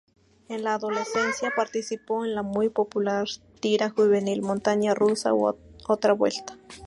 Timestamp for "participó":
1.55-2.25